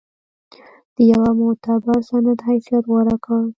د 0.95 0.97
یوه 1.11 1.29
معتبر 1.39 1.99
سند 2.09 2.39
حیثیت 2.47 2.83
غوره 2.91 3.15
کړ. 3.25 3.41